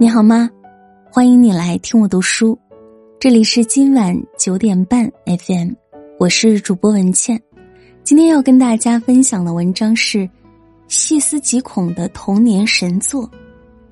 [0.00, 0.48] 你好吗？
[1.12, 2.58] 欢迎你来听我读书，
[3.18, 5.72] 这里是今晚九点半 FM，
[6.18, 7.38] 我是主播文倩。
[8.02, 10.20] 今天要跟大家分享的文章是
[10.88, 13.24] 《细思极恐的童年神作》，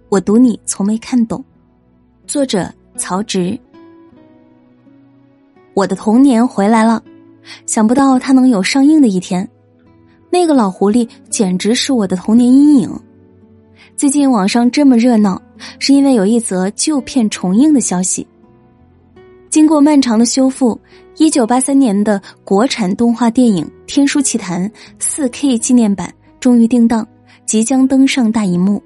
[0.08, 1.44] 我读你从没看懂。
[2.26, 3.60] 作者曹植。
[5.74, 7.02] 我的童年回来了，
[7.66, 9.46] 想不到它能有上映的一天。
[10.30, 12.90] 那个老狐狸简直是我的童年阴影。
[13.94, 15.42] 最近网上这么热闹，
[15.78, 18.26] 是因为有一则旧片重映的消息。
[19.50, 20.78] 经过漫长的修复，
[21.16, 27.06] 一九八三年的国产动画电影《天书奇谭》四 K 纪念版终于定档，
[27.46, 28.82] 即将登上大荧幕。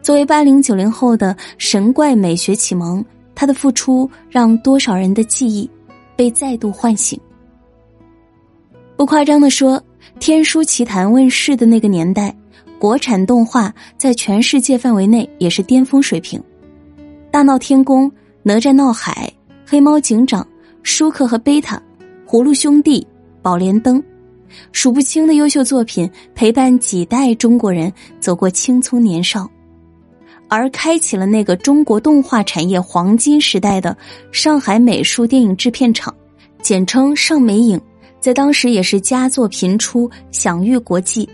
[0.00, 3.04] 作为八零九零后的神怪美学启蒙，
[3.34, 5.68] 他的付出让多少人的记忆
[6.16, 7.18] 被再度唤醒。
[8.96, 9.78] 不夸张的说，
[10.20, 12.34] 《天书奇谭》问世的那个年代。
[12.82, 16.40] 国产动画在全世界范围内也是巅峰水平，
[17.30, 18.10] 《大闹天宫》
[18.42, 19.32] 《哪吒闹海》
[19.70, 20.42] 《黑猫警长》
[20.82, 21.76] 《舒克和贝塔》
[22.28, 23.00] 《葫芦兄弟》
[23.40, 24.00] 《宝莲灯》，
[24.72, 29.48] 数不清的优秀作品陪伴几代中国人走过青葱年少，
[30.48, 33.96] 而开启了那个中国动画产业黄金时代的
[34.32, 36.12] 上海美术电影制片厂，
[36.60, 37.80] 简称上美影，
[38.18, 41.28] 在当时也是佳作频出，享誉国际。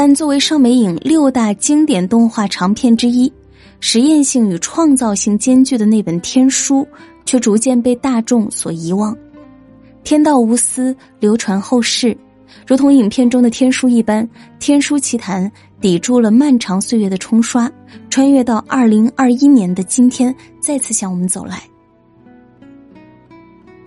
[0.00, 3.32] 但作为上美影六大经典动画长片之一，
[3.80, 6.82] 实验性与创造性兼具的那本《天书》，
[7.26, 9.12] 却逐渐被大众所遗忘。
[10.04, 12.16] 天道无私，流传后世，
[12.64, 14.24] 如同影片中的天书一般，
[14.60, 15.44] 《天书奇谭》
[15.80, 17.68] 抵住了漫长岁月的冲刷，
[18.08, 21.56] 穿越到二零二一年的今天，再次向我们走来。《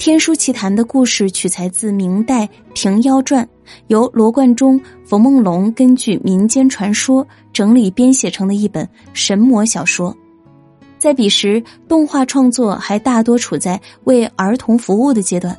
[0.04, 3.46] 天书奇谭》的故事取材自明代《平妖传》，
[3.86, 10.12] 由罗贯中、冯梦龙根据民间传说整理编写成的一本神魔小说。
[10.98, 15.56] 在彼时，动画创作还大多处在为儿童服务的阶段，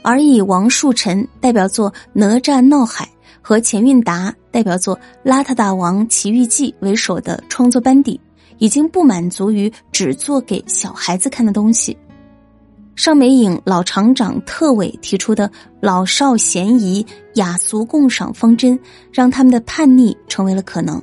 [0.00, 3.04] 而以王树臣代表作《哪吒闹海》
[3.42, 8.18] 和钱运达代表作《邋遢大王奇遇记》为首的创作班底，
[8.56, 11.94] 已经不满足于只做给小孩子看的东西。
[12.96, 18.76] 上美影老厂长特委提出的老少咸宜、雅俗共赏方针，
[19.12, 21.00] 让他们的叛逆成为了可能。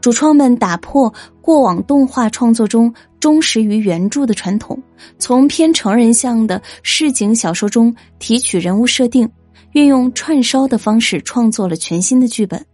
[0.00, 4.82] 主创们打破过往动画创作中忠实于原著的传统，
[5.18, 9.30] 从偏成人向的市井小说中提取人物设定，
[9.72, 12.64] 运用串烧的方式创作了全新的剧本，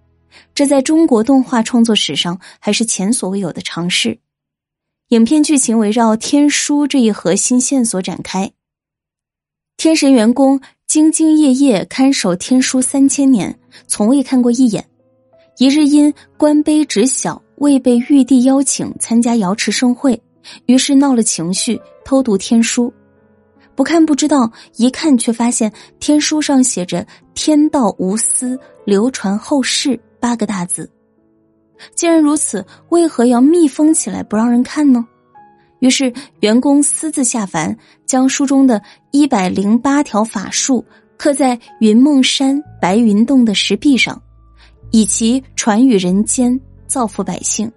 [0.54, 4.18] 这在中国动画创作史上还是前所未有的尝试。
[5.08, 8.50] 影片剧情围绕天书这一核心线索展开。
[9.78, 14.86] 天神员工兢兢业业看守天书三千年，从未看过一眼。
[15.56, 20.20] 一日因官卑职小，未被玉帝邀请参加瑶池盛会，
[20.66, 22.92] 于是闹了情绪，偷读天书。
[23.74, 30.90] 不看不知道，一看却发现天书上写着“天道无私，流传后世”八个大字。
[31.94, 35.06] 既然如此，为何要密封起来不让人看呢？
[35.80, 40.84] 于是员工私自下凡，将书中的一百零八条法术
[41.16, 44.20] 刻在云梦山白云洞的石壁上，
[44.90, 47.70] 以其传与人间，造福百姓。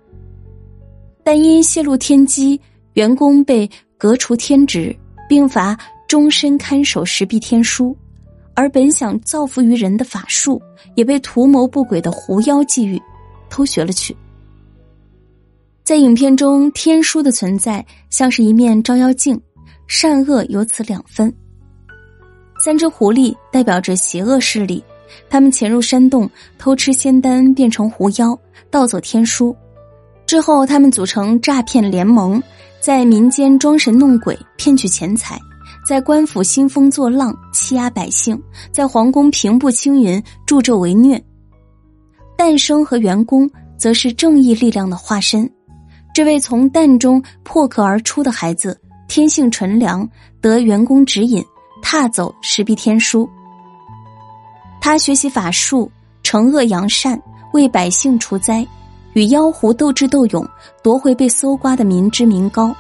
[1.24, 2.60] 但因泄露天机，
[2.94, 4.96] 员工被革除天职，
[5.30, 7.96] 并罚终身看守石壁天书，
[8.56, 10.60] 而本想造福于人的法术，
[10.96, 13.00] 也被图谋不轨的狐妖觊觎。
[13.52, 14.18] 偷学了去。
[15.84, 19.40] 在影片中，天书的存在像是一面照妖镜，
[19.88, 21.32] 善恶由此两分。
[22.64, 24.84] 三只狐狸代表着邪恶势力，
[25.30, 28.38] 他们潜入山洞偷吃仙丹，变成狐妖，
[28.70, 29.56] 盗走天书。
[30.26, 32.42] 之后，他们组成诈骗联盟，
[32.80, 35.36] 在民间装神弄鬼，骗取钱财；
[35.86, 38.38] 在官府兴风作浪，欺压百姓；
[38.72, 41.22] 在皇宫平步青云，助纣为虐。
[42.42, 43.48] 诞生和员工
[43.78, 45.48] 则是正义力量的化身。
[46.12, 48.76] 这位从蛋中破壳而出的孩子，
[49.08, 50.10] 天性纯良，
[50.42, 51.46] 得员工指引，
[51.84, 53.30] 踏走石壁天书。
[54.82, 55.90] 他学习法术，
[56.24, 57.22] 惩恶扬善，
[57.54, 58.66] 为百姓除灾，
[59.14, 60.44] 与妖狐斗智斗勇，
[60.82, 62.76] 夺回被搜刮的民脂民膏。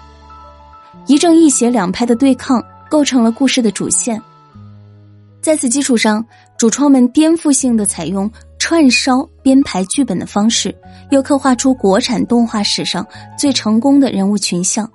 [1.05, 2.59] 一正一邪两派的对抗，
[2.89, 4.19] 构成了故事的主线。
[5.39, 6.25] 在此基础上，
[6.57, 8.27] 主创们颠覆性的采用。
[8.71, 10.73] 串烧编排剧本的方式，
[11.09, 13.05] 又刻画出国产动画史上
[13.37, 14.89] 最成功的人物群像：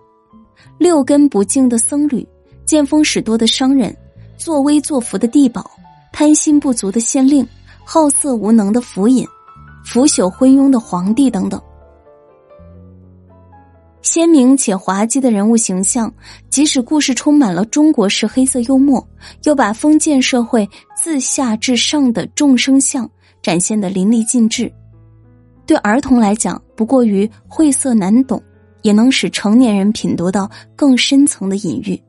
[0.79, 2.27] 六根不净的僧侣、
[2.65, 3.95] 见风使舵的商人、
[4.39, 5.71] 作威作福的地保、
[6.11, 7.47] 贪心不足的县令、
[7.85, 9.27] 好色无能的府尹、
[9.85, 11.61] 腐朽昏庸的皇帝等等。
[14.01, 16.11] 鲜明且滑稽的人物形象，
[16.49, 19.07] 即使故事充满了中国式黑色幽默，
[19.45, 23.07] 又把封建社会自下至上的众生相
[23.47, 24.69] 展现的淋漓尽致。
[25.67, 28.43] 对儿童来讲，不过于晦涩难懂，
[28.83, 32.03] 也能使成年人品读到更深层的隐喻。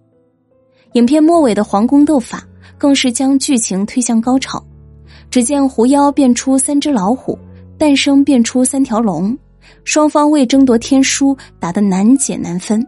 [0.93, 2.43] 影片末尾的皇宫斗法，
[2.75, 4.59] 更是将剧情推向高潮。
[5.29, 7.37] 只见狐妖变出三只老虎，
[7.77, 9.37] 诞生变出三条龙。
[9.83, 12.83] 双方为争夺天书打得难解难分。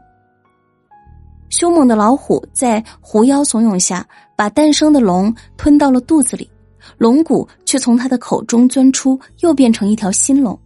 [1.50, 4.04] 凶猛的老虎在狐妖怂恿下，
[4.36, 6.50] 把诞生的龙吞到了肚子里，
[6.98, 10.60] 龙骨却从他的口中钻出，又变成一条新龙。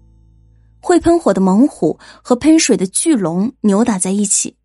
[0.79, 4.55] 会喷火的猛虎和喷水的巨龙扭打在一起，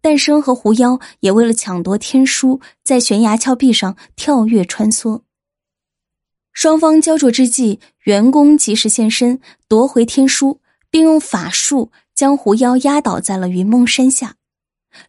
[0.00, 5.22] 诞生和狐妖也为了抢夺天书，在悬崖峭壁上跳跃穿梭。
[6.52, 10.60] 双方焦灼之际，袁公及时现身夺回天书。
[10.90, 14.36] 并用法术将狐妖压倒在了云梦山下，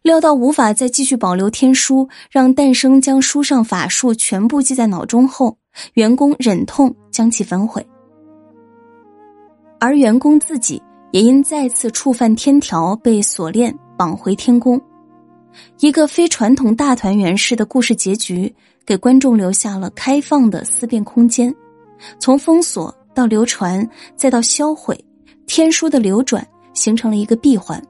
[0.02, 5.56] 料到无法再继续保留天书，让诞生将书上法术全部记在脑中后，
[5.94, 7.86] 员工忍痛将其焚毁。
[9.78, 14.80] 而员工自己也因再次触犯天条被锁链绑回天宫，
[15.78, 21.54] 一个非传统大团圆式的故事结局，给观众留下了开放的思辨空间，
[22.18, 24.98] 从封锁到流传，再到销毁。
[25.46, 27.82] 天书的流转形成了一个闭环，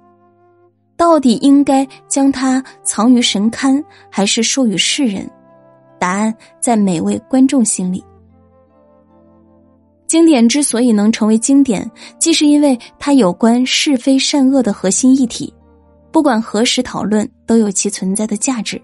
[0.96, 5.30] 到底应该将它藏于神龛，还是授予世人？
[6.00, 8.02] 答案在每位观众心里。
[10.08, 11.88] 经典之所以能成为经典，
[12.18, 15.54] 既是因为它有关是非善恶的核心议题，
[16.10, 18.82] 不管何时讨论都有其存在的价值，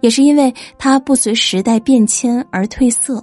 [0.00, 3.20] 也是因为它不随时代变迁而褪色，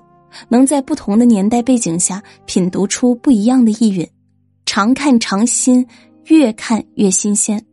[0.49, 4.05] 能在不同的年代背景下品读出不一样的意蕴。
[4.65, 5.87] 常看常新，
[6.25, 7.63] 越看越新鲜。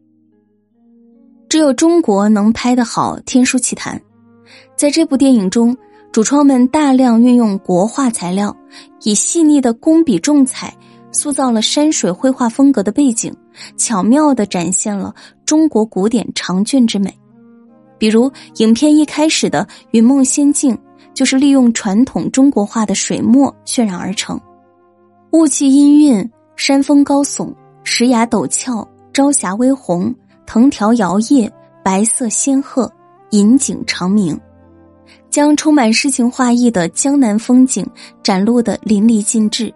[1.48, 3.96] 只有中国能拍得好《天书奇谭》。
[4.76, 5.76] 在这部电影中，
[6.12, 8.54] 主创们大量运用国画材料，
[9.02, 10.74] 以细腻的工笔重彩
[11.12, 13.34] 塑造了山水绘画风格的背景，
[13.76, 15.14] 巧妙的展现了
[15.44, 17.12] 中国古典长卷之美。
[17.98, 20.78] 比如，影片一开始的云梦仙境，
[21.14, 24.40] 就是利用传统中国画的水墨渲染而成，
[25.32, 26.28] 雾气氤氲。
[26.56, 27.54] 山峰高耸，
[27.84, 30.12] 石崖陡峭，朝霞微红，
[30.44, 31.48] 藤条摇曳，
[31.84, 32.90] 白色仙鹤，
[33.30, 34.38] 引景长明，
[35.30, 37.86] 将充满诗情画意的江南风景
[38.22, 39.72] 展露的淋漓尽致。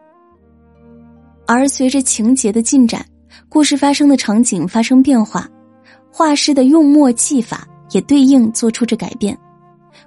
[1.47, 3.05] 而随着情节的进展，
[3.49, 5.49] 故事发生的场景发生变化，
[6.11, 9.37] 画师的用墨技法也对应做出着改变。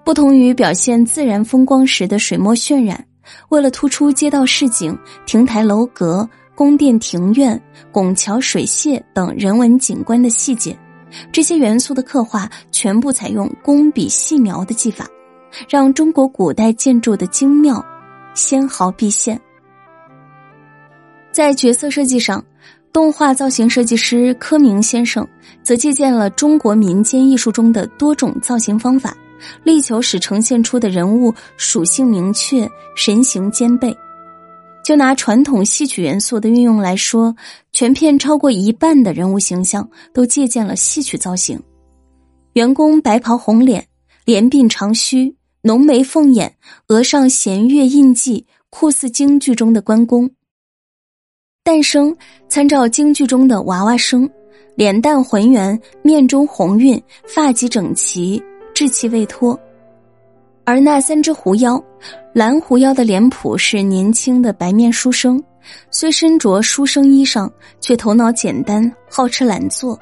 [0.04, 3.06] 不同于表现自然风光时的水墨渲染，
[3.50, 6.28] 为了突出街道市井、亭台楼阁。
[6.58, 7.62] 宫殿、庭院、
[7.92, 10.74] 拱桥、水榭等人文景观的细节，
[11.31, 15.07] 这些元素的刻画全部采用工笔细描的技法，
[15.69, 17.84] 让中国古代建筑的精妙
[18.34, 19.40] 纤毫毕现。
[21.31, 22.44] 在角色设计上，
[22.94, 25.28] 动画造型设计师柯明先生
[25.63, 29.16] 则借鉴了中国民间艺术中的多种造型方法，
[29.63, 33.96] 力求使呈现出的人物属性明确、神形兼备。
[34.86, 37.36] 就拿传统戏曲元素的运用来说，
[37.74, 41.60] 全片超过一半的人物形象都借鉴了戏曲造型。
[42.54, 43.84] 员工白袍红脸，
[44.25, 46.56] 连鬓长须，浓眉凤眼，
[46.89, 50.30] 额上弦月印记，酷似京剧中的关公。
[51.63, 52.15] 诞生
[52.48, 54.30] 参照京剧中的娃娃生，
[54.75, 58.39] 脸蛋浑圆，面中红晕，发髻整齐，
[58.75, 59.60] 稚气未脱。
[60.65, 61.81] 而那三只狐妖，
[62.34, 65.41] 蓝狐妖的脸谱是年轻的白面书生，
[65.91, 67.48] 虽身着书生衣裳，
[67.79, 69.98] 却头脑简单，好吃懒做。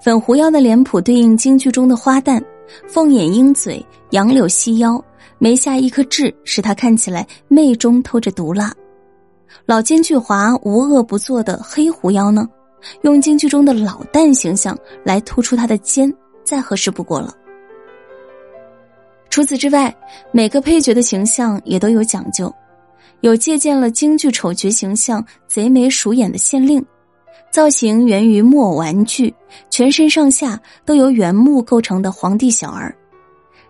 [0.00, 2.40] 粉狐妖的脸谱对应京剧中的花旦，
[2.88, 5.02] 凤眼鹰嘴，杨柳细腰，
[5.38, 8.72] 眉下一颗痣，使他看起来媚中透着毒辣。
[9.66, 12.48] 老奸巨猾、无恶不作的黑狐妖呢，
[13.02, 16.12] 用京剧中的老旦形象来突出他的奸，
[16.44, 17.34] 再合适不过了。
[19.32, 19.92] 除此之外，
[20.30, 22.54] 每个配角的形象也都有讲究，
[23.22, 26.84] 有借鉴了京剧丑角形象贼眉鼠眼的县令，
[27.50, 29.34] 造型源于木偶玩具，
[29.70, 32.94] 全身上下都由原木构成的皇帝小儿，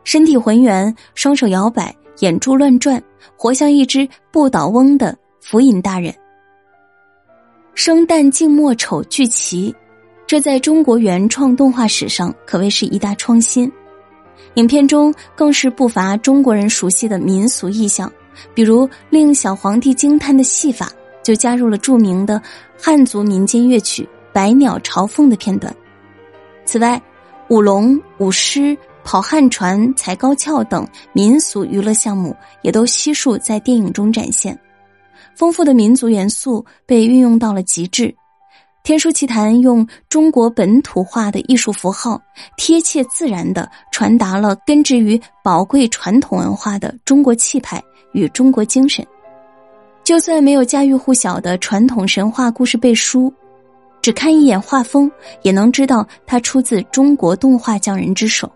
[0.03, 3.01] 身体浑圆，双手摇摆，眼珠乱转，
[3.37, 6.13] 活像一只不倒翁的府尹大人。
[7.77, 9.73] 生旦净末丑俱齐，
[10.27, 13.71] 这在中国原创动画史上可谓是一大创新。
[14.55, 18.13] 影片中更是不乏中国人熟悉的民俗意象，
[18.55, 20.91] 比如令小皇帝惊叹的戏法，
[21.23, 22.41] 就加入了著名的
[22.79, 25.75] 汉族民间乐曲《百鸟朝凤的片段。
[26.65, 27.01] 此外，
[27.49, 34.59] 舞龙、舞狮、跑旱船、踩高跷等民俗娱乐项目也都悉数在电影中展现，
[35.35, 38.09] 丰富的民族元素被运用到了极致。
[38.83, 42.21] 《天书奇谭》用中国本土化的艺术符号，
[42.57, 47.81] 贴切自然的传达了根植于宝贵传统文化的中国气派
[48.13, 49.07] 与中国精神。
[50.03, 53.33] 就算没有家喻户晓的传统神话故事背书。
[54.01, 55.09] 只看一眼画风，
[55.43, 58.51] 也能知道它出自中国动画匠人之手。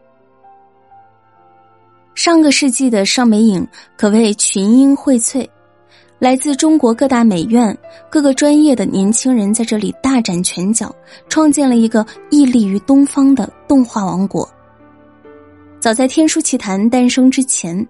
[2.17, 3.65] 上个世纪的尚美影
[3.97, 5.49] 可谓群英荟萃，
[6.19, 7.77] 来自中国各大美院、
[8.11, 10.95] 各个专业的年轻人在这里大展拳脚，
[11.29, 14.49] 创建了一个屹立于东方的动画王国。
[15.79, 17.87] 早在《天书奇谭》诞生之前，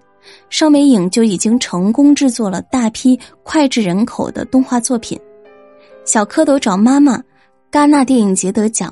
[0.49, 5.17] 尚美影就已经成功制作了大批脍炙人口的动画作品，
[6.03, 7.17] 《小蝌蚪找妈妈》。
[7.69, 8.91] 戛纳电影节得奖，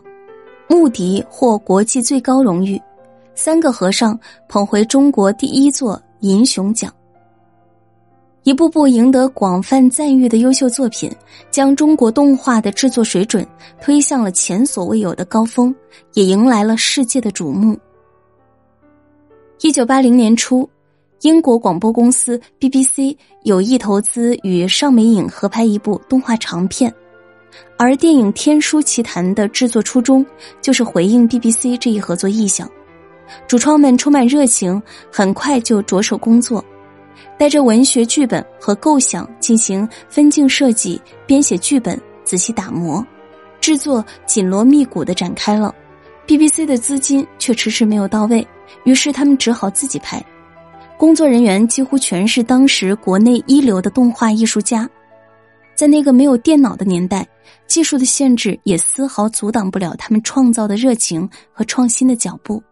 [0.68, 2.80] 穆迪获国际最高荣誉，
[3.34, 6.94] 三个和尚捧回中国第一座银熊奖。
[8.46, 11.12] 一部部赢得广泛赞誉的优秀作品，
[11.50, 13.46] 将中国动画的制作水准
[13.82, 15.74] 推向了前所未有的高峰，
[16.14, 17.76] 也迎来了世界的瞩目。
[19.62, 20.70] 一九八零年初，
[21.22, 26.94] 英国广播公司 BBC 有意投资与尚美影合拍一部动画长片。
[27.80, 30.24] 而电影《天书奇谭》的制作初衷
[30.62, 32.70] 就是回应 BBC 这一合作意向，
[33.48, 34.80] 主创们充满热情，
[35.12, 36.64] 很快就着手工作，
[37.38, 43.06] 带着文学剧本和构想进行分镜设计、编写剧本、仔细打磨，
[43.60, 45.74] 制作紧锣密鼓的展开了。
[46.28, 48.48] BBC 的资金却迟迟没有到位，
[48.84, 50.24] 于是他们只好自己拍，
[50.98, 54.90] 工作人员几乎全是当时国内一流的动画艺术家。
[55.76, 57.28] 在那个没有电脑的年代，
[57.68, 62.64] 技术的限制也丝毫阻挡不了他们创造的热情和创新的脚步。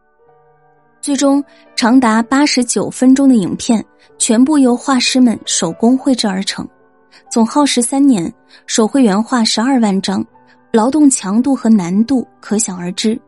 [1.03, 1.43] 最终，
[1.75, 3.83] 长达八十九分钟的影片
[4.17, 6.65] 全部由画师们手工绘制而成，
[7.29, 8.33] 总耗时三年，
[8.67, 10.25] 手绘原画十二万张，
[10.72, 13.19] 劳动强度和难度可想而知。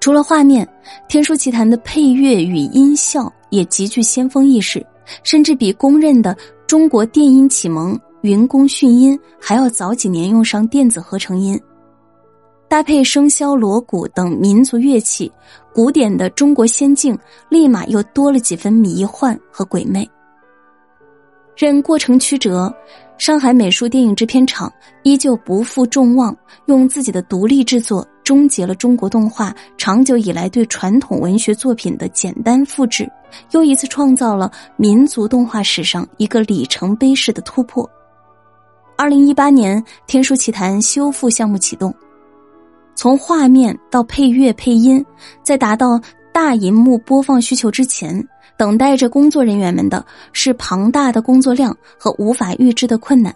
[0.00, 0.66] 除了画面，
[1.06, 4.84] 《天书奇谭》的配乐与音效也极具先锋意识，
[5.22, 7.96] 甚至比公认的中国电音启蒙。
[8.22, 11.56] 云宫迅音还要早几年用上电子合成音，
[12.68, 15.32] 搭配笙箫、锣鼓等民族乐器，
[15.72, 20.06] 古典的中国仙境立马又多了几分迷幻和鬼魅。
[21.56, 22.72] 任过程曲折，
[23.16, 24.70] 上海美术电影制片厂
[25.02, 33.10] 依旧不负众望，用自己的独立制作终结了中国动画长久以来对传统文学作品的简单复制，
[33.52, 37.88] 又一次创造了民族动画史上一个里程碑式的突破。
[38.94, 41.92] 二零一八年，《天书奇谭》修复项目启动，
[42.98, 45.04] 从画面到配乐配音，
[45.40, 46.00] 在达到
[46.32, 48.26] 大银幕播放需求之前，
[48.56, 53.32] 等待着工作人员们的是庞大的工作量和无法预知的困难。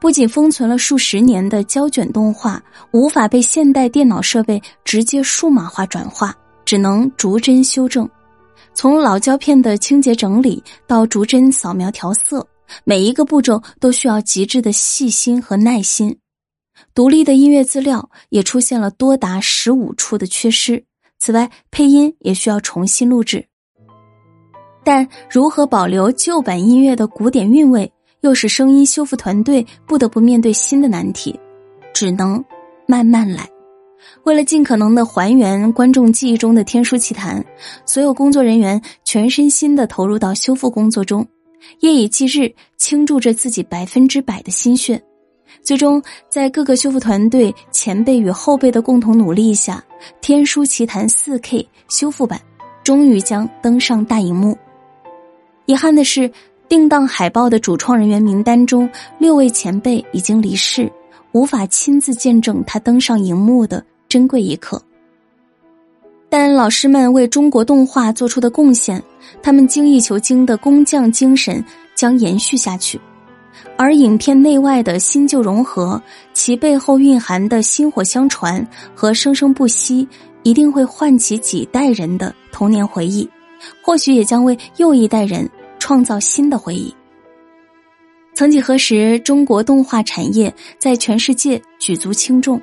[0.00, 8.08] 不仅封存了数十年的胶卷动画无法被现代电脑设备直接数码化转化，只能逐帧修正，
[8.72, 12.46] 从老胶片的清洁整理到逐帧扫描调色。
[12.84, 16.16] 每一个步骤都需要极致的细心和耐心，
[16.98, 20.82] 独立的音乐资料也出现了多达十五处的缺失。
[21.20, 23.46] 此外，配音也需要重新录制。
[24.82, 27.88] 但如何保留旧版音乐的古典韵味，
[28.22, 31.38] 又使声音修复团队不得不面对新的难题，
[31.94, 32.44] 只能
[32.84, 33.48] 慢慢来。
[34.24, 37.40] 为了尽可能的还原观众记忆中的《天书奇谭》，
[37.86, 41.24] 所有工作人员全身心的投入到修复工作中。
[41.78, 45.00] 夜以继日，倾注着自己百分之百的心血，
[45.62, 49.82] 最终在各个修复团队前辈与后辈的共同努力下，
[50.20, 52.40] 《天书奇谭》四 K 修复版
[52.82, 54.56] 终于将登上大荧幕。
[55.66, 56.30] 遗憾的是，
[56.68, 58.88] 定档海报的主创人员名单中，
[59.18, 60.90] 六位前辈已经离世，
[61.32, 64.80] 无法亲自见证他登上荧幕的珍贵一刻。
[66.30, 69.02] 但老师们为中国动画做出的贡献，
[69.42, 71.64] 他们精益求精的工匠精神
[71.94, 73.00] 将延续下去，
[73.76, 76.00] 而影片内外的新旧融合，
[76.32, 80.06] 其背后蕴含的薪火相传和生生不息，
[80.42, 83.28] 一定会唤起几代人的童年回忆，
[83.82, 85.48] 或许也将为又一代人
[85.78, 86.94] 创造新的回忆。
[88.34, 92.60] 曾几何时，中国动画产业在全世界举足轻重。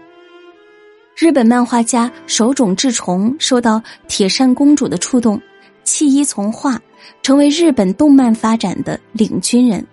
[1.18, 5.42] 日本漫画家手冢治虫受到铁扇公主的触动，
[5.84, 6.80] 弃医从画，
[7.22, 9.86] 成为日本动漫发展的领军人。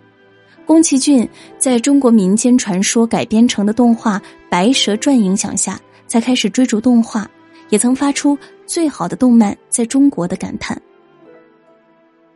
[0.66, 1.28] 宫崎骏
[1.59, 7.28] 在中国民间传说改编成的动画《白蛇传》影响下，才开始追逐动画，
[7.69, 10.81] 也曾发出“最好的动漫在中国”的感叹。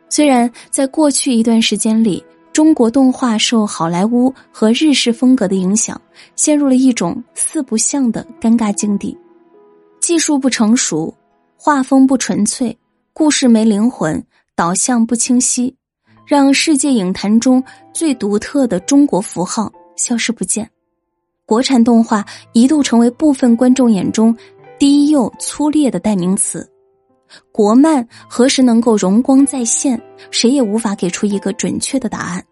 [0.09, 5.99] 虽然在过去一段时间里，中国动画受好莱坞和日式风格的影响，
[6.35, 9.17] 陷入了一种四不像的尴尬境地：
[9.99, 11.13] 技术不成熟，
[11.55, 12.75] 画风不纯粹，
[13.13, 14.23] 故事没灵魂，
[14.55, 15.75] 导向不清晰，
[16.27, 20.69] 让世界影坛中最独特的中国符号消失不见。
[21.45, 24.35] 国产动画一度成为部分观众眼中
[24.77, 26.69] 低幼粗劣的代名词。
[27.53, 29.99] 国漫何时能够荣光再现？
[30.29, 32.43] 谁也无法给出一个准确的答案。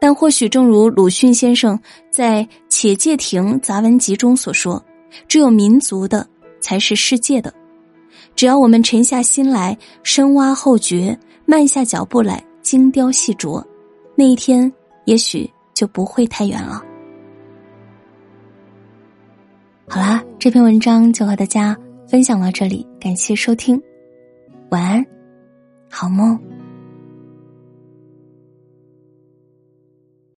[0.00, 1.78] 但或许正如鲁迅先生
[2.10, 4.82] 在《且介亭杂文集》中所说
[5.28, 6.26] ：“只有民族的
[6.60, 7.52] 才是世界的。
[8.34, 13.64] 只要我们沉下心来，深挖后觉，慢下脚步来，精雕细琢，
[14.14, 14.70] 那一天
[15.06, 16.84] 也许就不会太远了。”
[19.88, 21.74] 好啦，这篇文章就和大家。
[22.10, 23.78] 分享到这里，感谢收听，
[24.70, 25.04] 晚安，
[25.90, 26.38] 好梦。